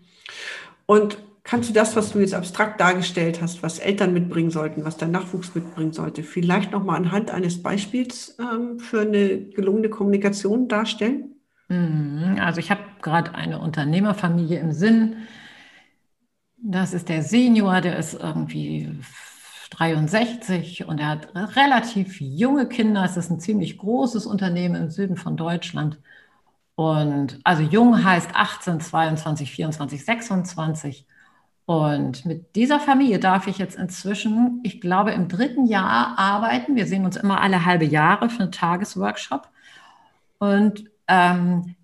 Und 0.86 1.17
kannst 1.43 1.70
du 1.70 1.74
das, 1.74 1.98
was 1.98 2.13
du 2.13 2.20
jetzt 2.20 2.34
abstrakt 2.34 2.79
dargestellt 2.79 3.41
hast, 3.41 3.62
was 3.62 3.79
Eltern 3.79 4.13
mitbringen 4.13 4.51
sollten, 4.51 4.86
was 4.86 4.96
der 4.96 5.10
Nachwuchs 5.10 5.53
mitbringen 5.53 5.91
sollte, 5.91 6.24
vielleicht 6.24 6.72
nochmal 6.72 6.96
anhand 6.96 7.29
eines 7.29 7.62
Beispiels 7.62 8.38
ähm, 8.39 8.79
für 8.79 9.01
eine 9.01 9.38
gelungene 9.48 9.89
Kommunikation 9.89 10.70
darstellen? 10.70 11.36
Mhm. 11.67 12.38
Also 12.39 12.62
ich 12.62 12.72
habe 12.72 12.84
gerade 13.01 13.36
eine 13.36 13.60
Unternehmerfamilie 13.60 14.60
im 14.60 14.72
Sinn. 14.72 15.17
Das 16.55 16.93
ist 16.93 17.10
der 17.10 17.22
Senior, 17.22 17.82
der 17.82 17.98
ist 17.98 18.13
irgendwie 18.13 18.98
63 19.74 20.86
und 20.88 21.00
er 21.00 21.08
hat 21.08 21.36
relativ 21.56 22.22
junge 22.22 22.68
Kinder. 22.68 23.03
Es 23.03 23.18
ist 23.18 23.30
ein 23.30 23.39
ziemlich 23.39 23.77
großes 23.77 24.25
Unternehmen 24.25 24.75
im 24.75 24.89
Süden 24.89 25.18
von 25.18 25.38
Deutschland. 25.38 26.00
Und 26.75 27.39
also 27.44 27.63
jung 27.63 28.03
heißt 28.03 28.32
18, 28.34 28.80
22, 28.80 29.51
24, 29.51 30.06
26. 30.06 31.06
Und 31.65 32.25
mit 32.25 32.56
dieser 32.56 32.80
Familie 32.80 33.20
darf 33.20 33.48
ich 33.48 33.58
jetzt 33.58 33.77
inzwischen, 33.77 34.60
ich 34.63 34.82
glaube, 34.82 35.12
im 35.12 35.27
dritten 35.27 35.65
Jahr 35.65 36.18
arbeiten. 36.18 36.75
Wir 36.75 36.88
sehen 36.88 37.06
uns 37.06 37.15
immer 37.15 37.42
alle 37.42 37.65
halbe 37.65 37.86
Jahre 37.86 38.30
für 38.30 38.44
einen 38.44 38.51
Tagesworkshop. 38.51 39.50
Und 40.39 40.86
ähm, 41.08 41.75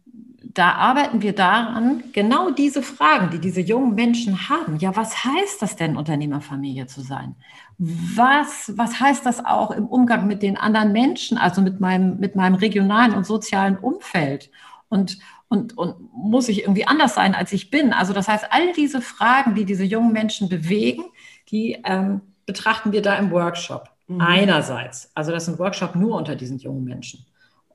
da 0.43 0.73
arbeiten 0.73 1.21
wir 1.21 1.33
daran, 1.33 2.03
genau 2.13 2.51
diese 2.51 2.81
Fragen, 2.81 3.29
die 3.29 3.39
diese 3.39 3.61
jungen 3.61 3.95
Menschen 3.95 4.49
haben. 4.49 4.77
Ja, 4.77 4.95
was 4.95 5.23
heißt 5.23 5.61
das 5.61 5.75
denn, 5.75 5.97
Unternehmerfamilie 5.97 6.87
zu 6.87 7.01
sein? 7.01 7.35
Was, 7.77 8.73
was 8.75 8.99
heißt 8.99 9.25
das 9.25 9.45
auch 9.45 9.71
im 9.71 9.85
Umgang 9.85 10.27
mit 10.27 10.41
den 10.41 10.57
anderen 10.57 10.91
Menschen, 10.91 11.37
also 11.37 11.61
mit 11.61 11.79
meinem, 11.79 12.19
mit 12.19 12.35
meinem 12.35 12.55
regionalen 12.55 13.13
und 13.13 13.25
sozialen 13.25 13.77
Umfeld? 13.77 14.49
Und, 14.87 15.19
und, 15.49 15.77
und 15.77 15.95
muss 16.13 16.49
ich 16.49 16.61
irgendwie 16.61 16.87
anders 16.87 17.15
sein, 17.15 17.35
als 17.35 17.51
ich 17.53 17.69
bin? 17.69 17.93
Also 17.93 18.13
das 18.13 18.27
heißt, 18.27 18.45
all 18.49 18.73
diese 18.73 19.01
Fragen, 19.01 19.55
die 19.55 19.65
diese 19.65 19.83
jungen 19.83 20.13
Menschen 20.13 20.49
bewegen, 20.49 21.03
die 21.49 21.81
ähm, 21.85 22.21
betrachten 22.45 22.91
wir 22.91 23.01
da 23.01 23.15
im 23.15 23.31
Workshop. 23.31 23.89
Mhm. 24.07 24.21
Einerseits, 24.21 25.11
also 25.13 25.31
das 25.31 25.43
ist 25.43 25.49
ein 25.49 25.59
Workshop 25.59 25.95
nur 25.95 26.15
unter 26.15 26.35
diesen 26.35 26.57
jungen 26.59 26.83
Menschen. 26.83 27.25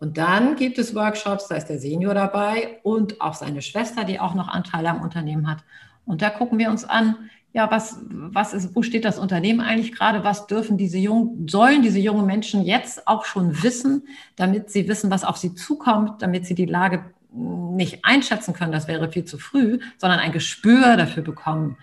Und 0.04 0.18
dann 0.18 0.56
gibt 0.56 0.76
es 0.78 0.94
Workshops, 0.94 1.49
da 1.49 1.54
ist 1.54 1.68
der 1.68 1.78
Senior 1.78 2.12
dabei 2.12 2.78
und 2.82 3.23
auch 3.23 3.32
seine 3.32 3.62
Schwester, 3.62 4.04
die 4.04 4.20
auch 4.20 4.34
noch 4.34 4.49
Anteile 4.49 4.90
am 4.90 5.00
Unternehmen 5.00 5.50
hat. 5.50 5.64
Und 6.04 6.20
da 6.20 6.28
gucken 6.28 6.58
wir 6.58 6.68
uns 6.68 6.84
an, 6.84 7.16
ja, 7.54 7.70
was, 7.70 8.00
was 8.11 8.52
ist, 8.52 8.76
wo 8.76 8.82
steht 8.82 9.06
das 9.06 9.18
Unternehmen 9.18 9.62
eigentlich 9.62 9.92
gerade? 9.92 10.23
Was 10.23 10.46
dürfen 10.46 10.76
diese 10.76 10.99
jungen, 10.99 11.49
sollen 11.49 11.80
diese 11.80 12.00
jungen 12.00 12.26
Menschen 12.26 12.64
jetzt 12.64 13.08
auch 13.08 13.25
schon 13.25 13.62
wissen, 13.62 14.06
damit 14.37 14.68
sie 14.68 14.88
wissen, 14.88 15.11
was 15.11 15.25
auf 15.25 15.38
sie 15.38 15.54
zukommt, 15.54 16.20
damit 16.20 16.44
sie 16.44 16.54
die 16.54 16.66
Lage 16.66 17.06
nicht 17.32 18.04
einschätzen 18.04 18.52
können, 18.52 18.73
das 18.73 18.87
wäre 18.87 19.11
viel 19.11 19.25
zu 19.25 19.38
früh, 19.38 19.78
sondern 19.96 20.20
ein 20.20 20.32
Gespür 20.32 20.99
dafür 20.99 21.23
bekommen, 21.23 21.78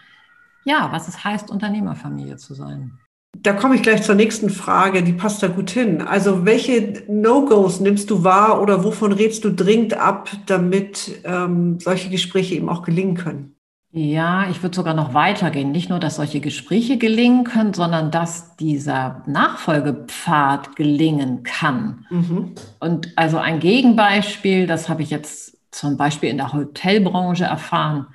ja, 0.63 0.91
was 0.91 1.07
es 1.07 1.23
heißt, 1.23 1.49
Unternehmerfamilie 1.49 2.37
zu 2.37 2.53
sein. 2.53 2.99
Da 3.37 3.53
komme 3.53 3.75
ich 3.75 3.81
gleich 3.81 4.03
zur 4.03 4.15
nächsten 4.15 4.49
Frage, 4.49 5.03
die 5.03 5.13
passt 5.13 5.41
da 5.41 5.47
gut 5.47 5.71
hin. 5.71 6.01
Also 6.01 6.45
welche 6.45 7.03
No-Gos 7.07 7.79
nimmst 7.79 8.09
du 8.09 8.23
wahr 8.23 8.61
oder 8.61 8.83
wovon 8.83 9.13
rätst 9.13 9.43
du 9.45 9.51
dringend 9.51 9.93
ab, 9.93 10.29
damit 10.45 11.21
ähm, 11.23 11.79
solche 11.79 12.09
Gespräche 12.09 12.55
eben 12.55 12.69
auch 12.69 12.83
gelingen 12.83 13.15
können? 13.15 13.55
Ja, 13.93 14.49
ich 14.49 14.63
würde 14.63 14.75
sogar 14.75 14.93
noch 14.93 15.13
weitergehen. 15.13 15.71
Nicht 15.71 15.89
nur, 15.89 15.99
dass 15.99 16.15
solche 16.15 16.39
Gespräche 16.39 16.97
gelingen 16.97 17.43
können, 17.43 17.73
sondern 17.73 18.09
dass 18.09 18.55
dieser 18.55 19.21
Nachfolgepfad 19.25 20.77
gelingen 20.77 21.43
kann. 21.43 22.05
Mhm. 22.09 22.53
Und 22.79 23.11
also 23.17 23.37
ein 23.37 23.59
Gegenbeispiel, 23.59 24.65
das 24.65 24.87
habe 24.87 25.01
ich 25.01 25.09
jetzt 25.09 25.57
zum 25.71 25.97
Beispiel 25.97 26.29
in 26.29 26.37
der 26.37 26.53
Hotelbranche 26.53 27.43
erfahren. 27.43 28.07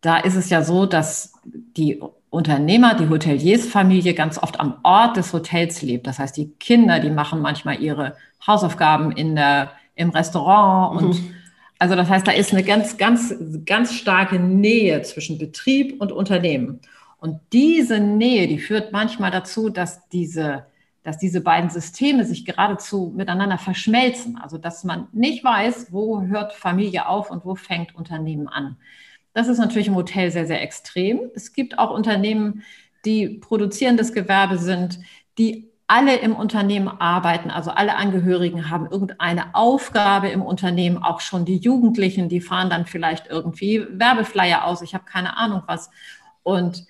Da 0.00 0.18
ist 0.18 0.34
es 0.34 0.50
ja 0.50 0.62
so, 0.62 0.86
dass 0.86 1.34
die 1.44 2.00
Unternehmer, 2.32 2.94
die 2.94 3.08
Hoteliersfamilie 3.08 4.14
ganz 4.14 4.38
oft 4.38 4.58
am 4.58 4.78
Ort 4.82 5.16
des 5.16 5.32
Hotels 5.32 5.82
lebt. 5.82 6.06
Das 6.06 6.18
heißt, 6.18 6.36
die 6.36 6.50
Kinder, 6.58 6.98
die 6.98 7.10
machen 7.10 7.40
manchmal 7.40 7.80
ihre 7.80 8.16
Hausaufgaben 8.46 9.12
in 9.12 9.36
der, 9.36 9.72
im 9.94 10.10
Restaurant 10.10 11.00
und 11.00 11.08
mhm 11.14 11.34
also 11.82 11.96
das 11.96 12.08
heißt, 12.08 12.28
da 12.28 12.30
ist 12.30 12.52
eine 12.52 12.62
ganz, 12.62 12.96
ganz, 12.96 13.34
ganz 13.66 13.92
starke 13.92 14.38
Nähe 14.38 15.02
zwischen 15.02 15.36
Betrieb 15.36 16.00
und 16.00 16.12
Unternehmen. 16.12 16.80
Und 17.18 17.40
diese 17.52 17.98
Nähe, 17.98 18.46
die 18.46 18.60
führt 18.60 18.92
manchmal 18.92 19.32
dazu, 19.32 19.68
dass 19.68 20.08
diese, 20.10 20.66
dass 21.02 21.18
diese 21.18 21.40
beiden 21.40 21.70
Systeme 21.70 22.24
sich 22.24 22.44
geradezu 22.44 23.12
miteinander 23.16 23.58
verschmelzen. 23.58 24.38
Also 24.40 24.58
dass 24.58 24.84
man 24.84 25.08
nicht 25.10 25.42
weiß, 25.42 25.88
wo 25.90 26.22
hört 26.22 26.52
Familie 26.52 27.08
auf 27.08 27.32
und 27.32 27.44
wo 27.44 27.56
fängt 27.56 27.96
Unternehmen 27.96 28.46
an. 28.46 28.76
Das 29.34 29.48
ist 29.48 29.58
natürlich 29.58 29.88
im 29.88 29.96
Hotel 29.96 30.30
sehr, 30.30 30.46
sehr 30.46 30.62
extrem. 30.62 31.30
Es 31.34 31.52
gibt 31.52 31.78
auch 31.78 31.90
Unternehmen, 31.90 32.62
die 33.04 33.28
produzierendes 33.28 34.12
Gewerbe 34.12 34.58
sind, 34.58 35.00
die 35.38 35.72
alle 35.86 36.16
im 36.16 36.34
Unternehmen 36.34 36.88
arbeiten, 36.88 37.50
also 37.50 37.70
alle 37.70 37.96
Angehörigen 37.96 38.70
haben 38.70 38.86
irgendeine 38.90 39.54
Aufgabe 39.54 40.28
im 40.28 40.40
Unternehmen, 40.40 41.02
auch 41.02 41.20
schon 41.20 41.44
die 41.44 41.58
Jugendlichen, 41.58 42.30
die 42.30 42.40
fahren 42.40 42.70
dann 42.70 42.86
vielleicht 42.86 43.26
irgendwie 43.26 43.86
Werbeflyer 43.90 44.64
aus, 44.64 44.80
ich 44.80 44.94
habe 44.94 45.04
keine 45.04 45.36
Ahnung 45.36 45.62
was. 45.66 45.90
Und 46.42 46.86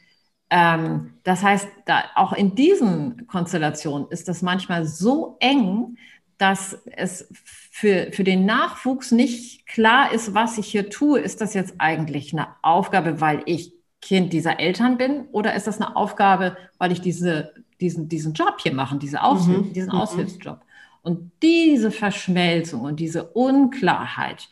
ähm, 0.50 1.14
das 1.24 1.42
heißt, 1.42 1.66
da, 1.86 2.04
auch 2.14 2.32
in 2.32 2.54
diesen 2.54 3.26
Konstellationen 3.26 4.06
ist 4.10 4.28
das 4.28 4.42
manchmal 4.42 4.86
so 4.86 5.36
eng, 5.40 5.96
dass 6.42 6.76
es 6.96 7.28
für, 7.70 8.10
für 8.10 8.24
den 8.24 8.44
Nachwuchs 8.44 9.12
nicht 9.12 9.64
klar 9.68 10.12
ist, 10.12 10.34
was 10.34 10.58
ich 10.58 10.66
hier 10.66 10.90
tue. 10.90 11.20
Ist 11.20 11.40
das 11.40 11.54
jetzt 11.54 11.74
eigentlich 11.78 12.32
eine 12.32 12.48
Aufgabe, 12.62 13.20
weil 13.20 13.42
ich 13.46 13.72
Kind 14.00 14.32
dieser 14.32 14.58
Eltern 14.58 14.98
bin 14.98 15.26
oder 15.30 15.54
ist 15.54 15.68
das 15.68 15.80
eine 15.80 15.94
Aufgabe, 15.94 16.56
weil 16.78 16.90
ich 16.90 17.00
diese, 17.00 17.54
diesen, 17.80 18.08
diesen 18.08 18.32
Job 18.32 18.56
hier 18.60 18.74
mache, 18.74 18.98
diese 18.98 19.22
Aushil 19.22 19.58
mhm. 19.58 19.72
diesen 19.72 19.92
mhm. 19.92 20.00
Aushilfsjob? 20.00 20.60
Und 21.02 21.30
diese 21.42 21.92
Verschmelzung 21.92 22.80
und 22.80 22.98
diese 22.98 23.22
Unklarheit, 23.22 24.48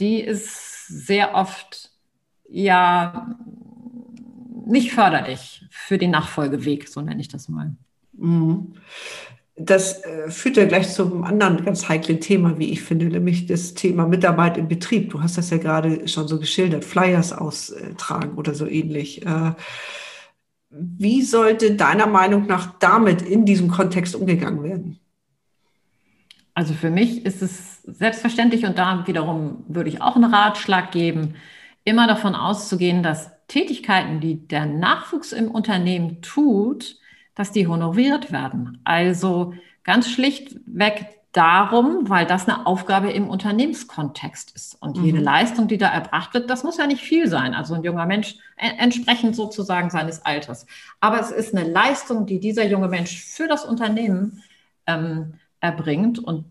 die 0.00 0.20
ist 0.20 0.86
sehr 0.86 1.34
oft 1.34 1.90
ja 2.48 3.36
nicht 4.64 4.92
förderlich 4.92 5.66
für 5.68 5.98
den 5.98 6.12
Nachfolgeweg, 6.12 6.88
so 6.88 7.02
nenne 7.02 7.20
ich 7.20 7.28
das 7.28 7.50
mal. 7.50 7.76
Mhm. 8.14 8.72
Das 9.56 10.02
äh, 10.02 10.30
führt 10.30 10.56
ja 10.56 10.64
gleich 10.64 10.92
zum 10.92 11.22
anderen 11.22 11.64
ganz 11.64 11.88
heiklen 11.88 12.20
Thema, 12.20 12.58
wie 12.58 12.72
ich 12.72 12.82
finde, 12.82 13.06
nämlich 13.06 13.46
das 13.46 13.74
Thema 13.74 14.06
Mitarbeit 14.06 14.58
im 14.58 14.66
Betrieb. 14.66 15.10
Du 15.10 15.22
hast 15.22 15.38
das 15.38 15.50
ja 15.50 15.58
gerade 15.58 16.08
schon 16.08 16.26
so 16.26 16.40
geschildert, 16.40 16.84
Flyers 16.84 17.32
austragen 17.32 18.36
oder 18.36 18.54
so 18.54 18.66
ähnlich. 18.66 19.24
Äh, 19.24 19.52
wie 20.70 21.22
sollte 21.22 21.76
deiner 21.76 22.08
Meinung 22.08 22.46
nach 22.46 22.78
damit 22.80 23.22
in 23.22 23.44
diesem 23.44 23.68
Kontext 23.68 24.16
umgegangen 24.16 24.64
werden? 24.64 24.98
Also 26.54 26.74
für 26.74 26.90
mich 26.90 27.24
ist 27.24 27.42
es 27.42 27.82
selbstverständlich 27.82 28.64
und 28.64 28.78
da 28.78 29.06
wiederum 29.06 29.64
würde 29.68 29.88
ich 29.88 30.02
auch 30.02 30.16
einen 30.16 30.32
Ratschlag 30.32 30.90
geben, 30.90 31.34
immer 31.84 32.06
davon 32.06 32.34
auszugehen, 32.34 33.02
dass 33.02 33.30
Tätigkeiten, 33.46 34.20
die 34.20 34.48
der 34.48 34.66
Nachwuchs 34.66 35.32
im 35.32 35.50
Unternehmen 35.50 36.22
tut, 36.22 36.96
dass 37.34 37.52
die 37.52 37.66
honoriert 37.66 38.32
werden. 38.32 38.80
Also 38.84 39.54
ganz 39.82 40.10
schlichtweg 40.10 41.06
darum, 41.34 42.08
weil 42.08 42.26
das 42.26 42.48
eine 42.48 42.64
Aufgabe 42.64 43.10
im 43.10 43.28
Unternehmenskontext 43.28 44.52
ist. 44.54 44.80
Und 44.80 44.98
jede 44.98 45.18
mhm. 45.18 45.24
Leistung, 45.24 45.66
die 45.66 45.78
da 45.78 45.88
erbracht 45.88 46.32
wird, 46.32 46.48
das 46.48 46.62
muss 46.62 46.78
ja 46.78 46.86
nicht 46.86 47.02
viel 47.02 47.26
sein. 47.28 47.54
Also 47.54 47.74
ein 47.74 47.82
junger 47.82 48.06
Mensch 48.06 48.36
entsprechend 48.56 49.34
sozusagen 49.34 49.90
seines 49.90 50.24
Alters. 50.24 50.66
Aber 51.00 51.20
es 51.20 51.32
ist 51.32 51.54
eine 51.54 51.68
Leistung, 51.68 52.26
die 52.26 52.38
dieser 52.38 52.64
junge 52.66 52.88
Mensch 52.88 53.24
für 53.24 53.48
das 53.48 53.64
Unternehmen 53.64 54.44
ähm, 54.86 55.34
erbringt. 55.60 56.20
Und 56.20 56.46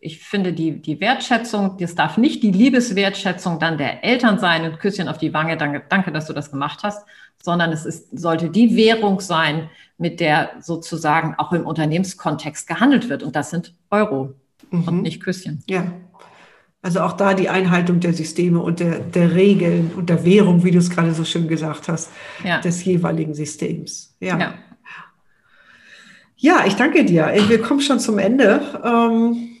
ich 0.00 0.18
finde 0.18 0.52
die, 0.52 0.82
die 0.82 1.00
Wertschätzung, 1.00 1.78
das 1.78 1.94
darf 1.94 2.18
nicht 2.18 2.42
die 2.42 2.50
Liebeswertschätzung 2.50 3.60
dann 3.60 3.78
der 3.78 4.02
Eltern 4.02 4.40
sein 4.40 4.64
und 4.64 4.80
Küsschen 4.80 5.06
auf 5.08 5.18
die 5.18 5.32
Wange, 5.32 5.56
danke, 5.56 5.84
danke, 5.88 6.10
dass 6.10 6.26
du 6.26 6.32
das 6.32 6.50
gemacht 6.50 6.80
hast, 6.82 7.06
sondern 7.42 7.72
es 7.72 7.84
ist, 7.84 8.18
sollte 8.18 8.48
die 8.48 8.76
Währung 8.76 9.20
sein, 9.20 9.68
mit 9.98 10.20
der 10.20 10.50
sozusagen 10.60 11.34
auch 11.36 11.52
im 11.52 11.66
Unternehmenskontext 11.66 12.66
gehandelt 12.66 13.08
wird. 13.08 13.22
Und 13.22 13.36
das 13.36 13.50
sind 13.50 13.74
Euro 13.90 14.34
mhm. 14.70 14.88
und 14.88 15.02
nicht 15.02 15.22
Küsschen. 15.22 15.62
Ja. 15.68 15.92
Also 16.80 17.00
auch 17.00 17.12
da 17.12 17.34
die 17.34 17.48
Einhaltung 17.48 18.00
der 18.00 18.12
Systeme 18.12 18.60
und 18.60 18.80
der, 18.80 18.98
der 18.98 19.34
Regeln 19.34 19.92
und 19.96 20.08
der 20.08 20.24
Währung, 20.24 20.64
wie 20.64 20.72
du 20.72 20.78
es 20.78 20.90
gerade 20.90 21.14
so 21.14 21.24
schön 21.24 21.46
gesagt 21.46 21.86
hast, 21.86 22.10
ja. 22.42 22.60
des 22.60 22.84
jeweiligen 22.84 23.34
Systems. 23.34 24.16
Ja. 24.18 24.38
ja. 24.38 24.54
Ja, 26.36 26.64
ich 26.66 26.74
danke 26.74 27.04
dir. 27.04 27.32
Wir 27.46 27.62
kommen 27.62 27.80
schon 27.80 28.00
zum 28.00 28.18
Ende. 28.18 28.60
Ähm, 28.82 29.51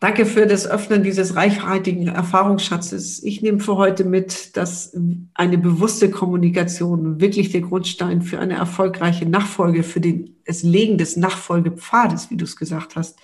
Danke 0.00 0.24
für 0.24 0.46
das 0.46 0.66
Öffnen 0.66 1.02
dieses 1.02 1.36
reichhaltigen 1.36 2.08
Erfahrungsschatzes. 2.08 3.22
Ich 3.22 3.42
nehme 3.42 3.60
für 3.60 3.76
heute 3.76 4.04
mit, 4.04 4.56
dass 4.56 4.96
eine 5.34 5.58
bewusste 5.58 6.10
Kommunikation 6.10 7.20
wirklich 7.20 7.50
der 7.50 7.60
Grundstein 7.60 8.22
für 8.22 8.38
eine 8.38 8.54
erfolgreiche 8.54 9.28
Nachfolge, 9.28 9.82
für 9.82 10.00
den, 10.00 10.36
das 10.46 10.62
Legen 10.62 10.96
des 10.96 11.16
Nachfolgepfades, 11.16 12.30
wie 12.30 12.38
du 12.38 12.44
es 12.44 12.56
gesagt 12.56 12.96
hast, 12.96 13.18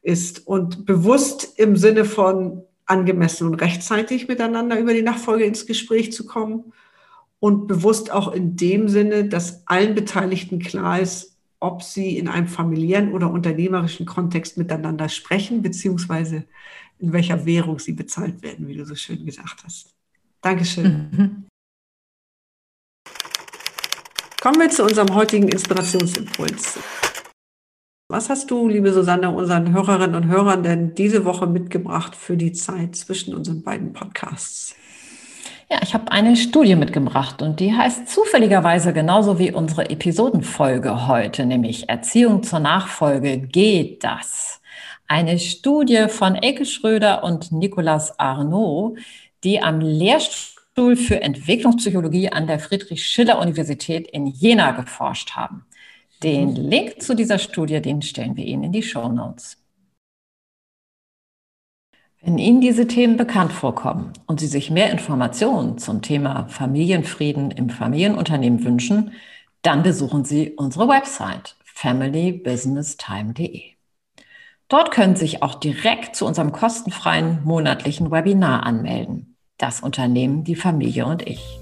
ist. 0.00 0.46
Und 0.46 0.86
bewusst 0.86 1.52
im 1.58 1.76
Sinne 1.76 2.06
von 2.06 2.62
angemessen 2.86 3.46
und 3.46 3.54
rechtzeitig 3.56 4.26
miteinander 4.26 4.78
über 4.78 4.94
die 4.94 5.02
Nachfolge 5.02 5.44
ins 5.44 5.66
Gespräch 5.66 6.12
zu 6.12 6.24
kommen. 6.24 6.72
Und 7.40 7.66
bewusst 7.66 8.10
auch 8.10 8.32
in 8.32 8.56
dem 8.56 8.88
Sinne, 8.88 9.28
dass 9.28 9.66
allen 9.66 9.94
Beteiligten 9.94 10.60
klar 10.60 11.00
ist, 11.00 11.33
ob 11.64 11.82
sie 11.82 12.18
in 12.18 12.28
einem 12.28 12.46
familiären 12.46 13.12
oder 13.12 13.30
unternehmerischen 13.30 14.04
Kontext 14.04 14.58
miteinander 14.58 15.08
sprechen, 15.08 15.62
beziehungsweise 15.62 16.44
in 16.98 17.12
welcher 17.14 17.46
Währung 17.46 17.78
sie 17.78 17.92
bezahlt 17.92 18.42
werden, 18.42 18.68
wie 18.68 18.76
du 18.76 18.84
so 18.84 18.94
schön 18.94 19.24
gesagt 19.24 19.64
hast. 19.64 19.94
Dankeschön. 20.42 21.08
Mhm. 21.10 21.46
Kommen 24.42 24.60
wir 24.60 24.68
zu 24.68 24.84
unserem 24.84 25.14
heutigen 25.14 25.48
Inspirationsimpuls. 25.48 26.78
Was 28.10 28.28
hast 28.28 28.50
du, 28.50 28.68
liebe 28.68 28.92
Susanne, 28.92 29.30
unseren 29.30 29.72
Hörerinnen 29.72 30.16
und 30.16 30.28
Hörern 30.28 30.62
denn 30.62 30.94
diese 30.94 31.24
Woche 31.24 31.46
mitgebracht 31.46 32.14
für 32.14 32.36
die 32.36 32.52
Zeit 32.52 32.94
zwischen 32.94 33.34
unseren 33.34 33.62
beiden 33.62 33.94
Podcasts? 33.94 34.76
Ja, 35.74 35.80
ich 35.82 35.92
habe 35.92 36.12
eine 36.12 36.36
Studie 36.36 36.76
mitgebracht 36.76 37.42
und 37.42 37.58
die 37.58 37.72
heißt 37.74 38.06
zufälligerweise 38.06 38.92
genauso 38.92 39.40
wie 39.40 39.50
unsere 39.50 39.90
Episodenfolge 39.90 41.08
heute, 41.08 41.46
nämlich 41.46 41.88
Erziehung 41.88 42.44
zur 42.44 42.60
Nachfolge. 42.60 43.38
Geht 43.38 44.04
das? 44.04 44.62
Eine 45.08 45.36
Studie 45.40 46.06
von 46.08 46.36
Elke 46.36 46.64
Schröder 46.64 47.24
und 47.24 47.50
Nicolas 47.50 48.20
Arnaud, 48.20 48.98
die 49.42 49.60
am 49.60 49.80
Lehrstuhl 49.80 50.94
für 50.94 51.20
Entwicklungspsychologie 51.20 52.28
an 52.28 52.46
der 52.46 52.60
Friedrich-Schiller-Universität 52.60 54.06
in 54.06 54.26
Jena 54.26 54.70
geforscht 54.70 55.32
haben. 55.32 55.66
Den 56.22 56.54
Link 56.54 57.02
zu 57.02 57.16
dieser 57.16 57.40
Studie, 57.40 57.82
den 57.82 58.00
stellen 58.00 58.36
wir 58.36 58.44
Ihnen 58.44 58.62
in 58.62 58.72
die 58.72 58.84
Show 58.84 59.08
Notes. 59.08 59.63
Wenn 62.24 62.38
Ihnen 62.38 62.62
diese 62.62 62.86
Themen 62.86 63.18
bekannt 63.18 63.52
vorkommen 63.52 64.14
und 64.26 64.40
Sie 64.40 64.46
sich 64.46 64.70
mehr 64.70 64.90
Informationen 64.90 65.76
zum 65.76 66.00
Thema 66.00 66.46
Familienfrieden 66.48 67.50
im 67.50 67.68
Familienunternehmen 67.68 68.64
wünschen, 68.64 69.12
dann 69.60 69.82
besuchen 69.82 70.24
Sie 70.24 70.52
unsere 70.52 70.88
Website 70.88 71.56
familybusinesstime.de. 71.64 73.62
Dort 74.68 74.90
können 74.90 75.16
Sie 75.16 75.26
sich 75.26 75.42
auch 75.42 75.56
direkt 75.56 76.16
zu 76.16 76.24
unserem 76.24 76.52
kostenfreien 76.52 77.40
monatlichen 77.44 78.10
Webinar 78.10 78.64
anmelden. 78.64 79.36
Das 79.58 79.80
Unternehmen, 79.80 80.44
die 80.44 80.56
Familie 80.56 81.04
und 81.04 81.26
ich. 81.26 81.60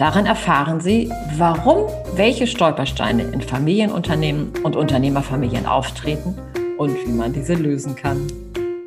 Darin 0.00 0.26
erfahren 0.26 0.80
Sie, 0.80 1.12
warum 1.36 1.86
welche 2.16 2.48
Stolpersteine 2.48 3.22
in 3.22 3.40
Familienunternehmen 3.40 4.54
und 4.64 4.74
Unternehmerfamilien 4.74 5.66
auftreten 5.66 6.36
und 6.78 6.96
wie 7.06 7.12
man 7.12 7.32
diese 7.32 7.54
lösen 7.54 7.94
kann. 7.94 8.26